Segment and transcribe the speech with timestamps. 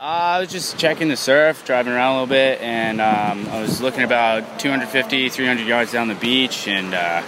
[0.00, 3.60] Uh, I was just checking the surf, driving around a little bit, and um, I
[3.60, 7.20] was looking about 250, 300 yards down the beach, and uh,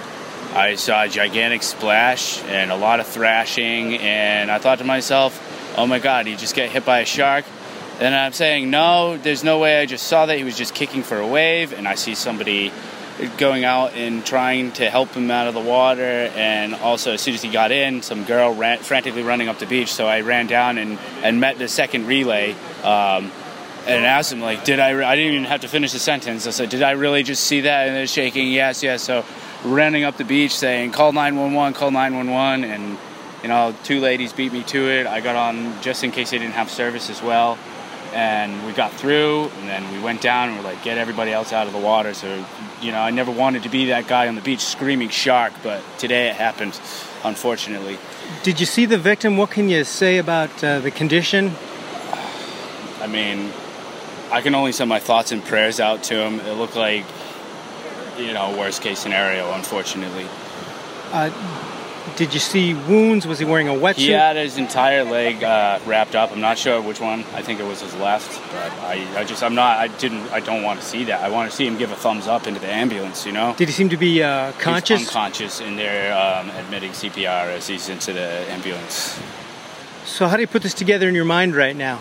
[0.55, 5.75] I saw a gigantic splash and a lot of thrashing, and I thought to myself,
[5.77, 7.45] oh my god, he just got hit by a shark?
[7.99, 10.39] And I'm saying, no, there's no way I just saw that.
[10.39, 12.71] He was just kicking for a wave, and I see somebody
[13.37, 16.31] going out and trying to help him out of the water.
[16.35, 19.67] And also, as soon as he got in, some girl ran frantically running up the
[19.67, 19.93] beach.
[19.93, 22.55] So I ran down and, and met the second relay.
[22.83, 23.31] Um,
[23.87, 24.91] and asked him, like, did I?
[24.91, 26.47] I didn't even have to finish the sentence.
[26.47, 27.89] I said, did I really just see that?
[27.89, 29.03] And they're shaking, yes, yes.
[29.03, 29.25] So
[29.65, 32.71] running up the beach saying, call 911, call 911.
[32.71, 32.99] And,
[33.43, 35.07] you know, two ladies beat me to it.
[35.07, 37.59] I got on just in case they didn't have service as well
[38.13, 41.53] and we got through and then we went down and we're like get everybody else
[41.53, 42.15] out of the water.
[42.15, 42.45] So
[42.83, 45.83] you know i never wanted to be that guy on the beach screaming shark but
[45.99, 46.79] today it happened
[47.25, 47.99] unfortunately.
[48.43, 49.37] Did you see the victim?
[49.37, 51.53] What can you say about uh, the condition?
[53.01, 53.53] I mean
[54.31, 56.41] i can only send my thoughts and prayers out to him.
[56.41, 57.05] It looked like
[58.19, 60.27] you know worst case scenario unfortunately.
[61.13, 61.31] Uh,
[62.17, 63.27] did you see wounds?
[63.27, 63.97] Was he wearing a wetsuit?
[63.97, 66.33] He had his entire leg uh, wrapped up.
[66.33, 67.21] I'm not sure which one.
[67.35, 68.41] I think it was his left.
[68.53, 69.79] But I, I just, I'm not.
[69.79, 70.29] I didn't.
[70.31, 71.23] I don't want to see that.
[71.23, 73.27] I want to see him give a thumbs up into the ambulance.
[73.27, 73.55] You know.
[73.57, 75.01] Did he seem to be uh, conscious?
[75.01, 79.19] He's unconscious, and they're um, admitting CPR as he's into the ambulance.
[80.05, 82.01] So how do you put this together in your mind right now?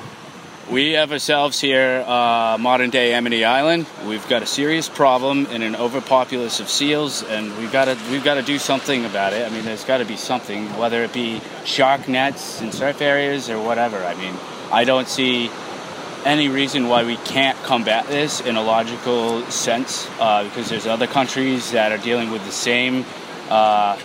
[0.68, 3.88] We have ourselves here uh, modern day Amity Island.
[4.06, 8.24] We've got a serious problem in an overpopulace of seals, and we've got to we've
[8.24, 9.48] got to do something about it.
[9.48, 13.50] I mean, there's got to be something, whether it be shark nets in surf areas
[13.50, 13.98] or whatever.
[13.98, 14.36] I mean,
[14.72, 15.50] I don't see
[16.24, 21.08] any reason why we can't combat this in a logical sense, uh, because there's other
[21.08, 23.06] countries that are dealing with the same.
[23.50, 23.98] Uh,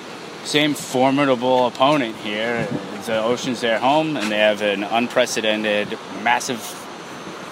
[0.45, 2.67] same formidable opponent here.
[3.07, 6.61] The ocean's their home, and they have an unprecedented, massive,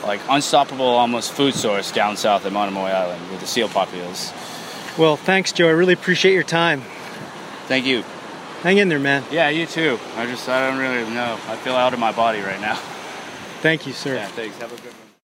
[0.05, 4.33] like unstoppable, almost food source down south at Monomoy Island with the seal populace.
[4.97, 5.69] Well, thanks, Joe.
[5.69, 6.83] I really appreciate your time.
[7.67, 8.03] Thank you.
[8.63, 9.25] Hang in there, man.
[9.31, 9.99] Yeah, you too.
[10.17, 11.39] I just, I don't really know.
[11.49, 12.77] I feel out of my body right now.
[13.61, 14.15] Thank you, sir.
[14.15, 14.57] Yeah, thanks.
[14.59, 15.12] Have a good one.